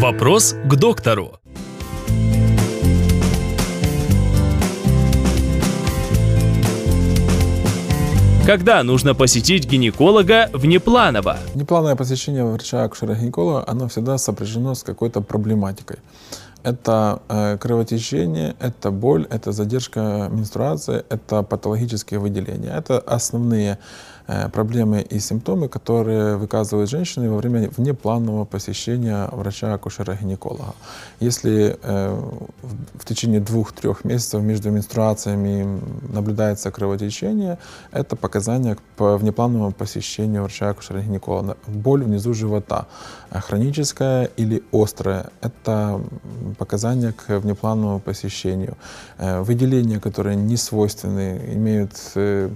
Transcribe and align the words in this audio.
Вопрос 0.00 0.54
к 0.64 0.76
доктору. 0.76 1.40
Когда 8.46 8.84
нужно 8.84 9.16
посетить 9.16 9.66
гинеколога 9.66 10.50
внепланово? 10.52 11.38
Неплановое 11.56 11.96
посещение 11.96 12.44
врача-акушера-гинеколога, 12.44 13.64
оно 13.66 13.88
всегда 13.88 14.18
сопряжено 14.18 14.76
с 14.76 14.84
какой-то 14.84 15.20
проблематикой. 15.20 15.96
Это 16.64 17.22
э, 17.28 17.56
кровотечение, 17.58 18.54
это 18.60 18.90
боль, 18.90 19.26
это 19.30 19.52
задержка 19.52 20.28
менструации, 20.30 21.04
это 21.08 21.42
патологические 21.42 22.20
выделения. 22.20 22.70
Это 22.70 22.98
основные 22.98 23.78
Э, 24.30 24.50
проблемы 24.50 25.00
и 25.00 25.20
симптомы, 25.20 25.68
которые 25.68 26.36
выказывают 26.36 26.90
женщины 26.90 27.30
во 27.30 27.38
время 27.38 27.70
внепланового 27.76 28.44
посещения 28.44 29.26
врача-акушера-гинеколога. 29.32 30.74
Если 31.18 31.78
э, 31.82 32.22
в 32.94 33.04
течение 33.06 33.40
двух-трех 33.40 34.04
месяцев 34.04 34.42
между 34.42 34.70
менструациями 34.70 35.80
наблюдается 36.12 36.70
кровотечение, 36.70 37.58
это 37.90 38.16
показание 38.16 38.76
по 38.96 39.16
внеплановому 39.16 39.72
посещению 39.72 40.42
врача-акушера-гинеколога. 40.42 41.56
Боль 41.66 42.04
внизу 42.04 42.34
живота, 42.34 42.86
хроническая 43.30 44.28
или 44.36 44.62
острая, 44.72 45.30
это 45.40 46.02
показания 46.56 47.12
к 47.12 47.38
внеплановому 47.38 48.00
посещению. 48.00 48.76
Выделения, 49.18 50.00
которые 50.00 50.36
не 50.36 50.56
свойственны, 50.56 51.40
имеют 51.54 51.92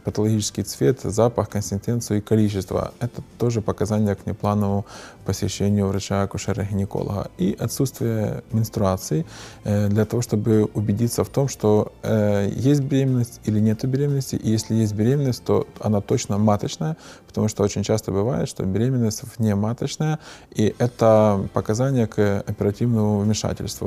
патологический 0.05 0.63
цвет, 0.63 1.01
запах, 1.03 1.49
консистенцию 1.49 2.19
и 2.19 2.21
количество. 2.21 2.93
Это 3.01 3.23
тоже 3.39 3.61
показания 3.61 4.15
к 4.15 4.27
неплановому 4.27 4.85
посещению 5.25 5.87
врача-акушера-гинеколога. 5.89 7.31
И 7.39 7.57
отсутствие 7.59 8.43
менструации 8.53 9.25
э, 9.65 9.89
для 9.89 10.05
того, 10.05 10.23
чтобы 10.23 10.69
убедиться 10.75 11.25
в 11.25 11.29
том, 11.29 11.49
что 11.49 11.93
э, 12.03 12.51
есть 12.55 12.83
беременность 12.83 13.41
или 13.45 13.61
нет 13.61 13.85
беременности. 13.85 14.37
И 14.37 14.51
если 14.51 14.75
есть 14.75 14.95
беременность, 14.95 15.45
то 15.45 15.67
она 15.81 16.01
точно 16.01 16.39
маточная, 16.39 16.97
потому 17.27 17.49
что 17.49 17.63
очень 17.63 17.83
часто 17.83 18.13
бывает, 18.13 18.49
что 18.49 18.65
беременность 18.65 19.23
внематочная, 19.39 20.19
и 20.55 20.75
это 20.79 21.49
показания 21.53 22.07
к 22.07 22.45
оперативному 22.47 23.21
вмешательству. 23.21 23.82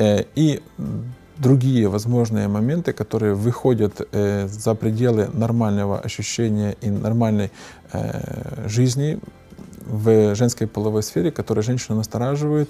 Э, 0.00 0.24
и 0.34 0.60
другие 1.38 1.88
возможные 1.88 2.48
моменты, 2.48 2.92
которые 2.92 3.34
выходят 3.34 4.00
э, 4.12 4.48
за 4.48 4.74
пределы 4.74 5.28
нормального 5.32 5.98
ощущения 5.98 6.76
и 6.82 6.90
нормальной 6.90 7.50
э, 7.92 8.68
жизни 8.68 9.18
в 9.86 10.34
женской 10.34 10.66
половой 10.66 11.02
сфере, 11.02 11.30
которые 11.30 11.62
женщину 11.62 11.98
настораживают, 11.98 12.68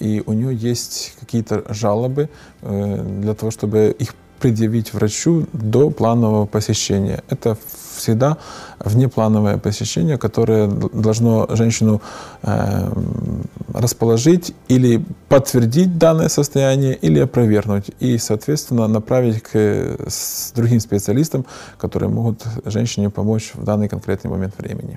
и 0.00 0.22
у 0.26 0.32
нее 0.32 0.54
есть 0.54 1.14
какие-то 1.20 1.62
жалобы 1.68 2.28
для 2.62 3.34
того, 3.34 3.50
чтобы 3.52 3.94
их 3.98 4.14
предъявить 4.44 4.92
врачу 4.92 5.46
до 5.52 5.90
планового 5.90 6.46
посещения. 6.46 7.22
Это 7.30 7.56
всегда 7.96 8.36
внеплановое 8.78 9.56
посещение, 9.58 10.18
которое 10.18 10.66
должно 10.66 11.46
женщину 11.50 12.02
э, 12.42 12.92
расположить 13.72 14.54
или 14.68 15.04
подтвердить 15.34 15.98
данное 15.98 16.28
состояние, 16.28 16.94
или 16.94 17.18
опровергнуть. 17.18 17.90
И, 17.98 18.18
соответственно, 18.18 18.86
направить 18.86 19.42
к 19.42 19.96
другим 20.54 20.78
специалистам, 20.78 21.44
которые 21.76 22.08
могут 22.08 22.44
женщине 22.64 23.10
помочь 23.10 23.50
в 23.54 23.64
данный 23.64 23.88
конкретный 23.88 24.30
момент 24.30 24.54
времени. 24.58 24.96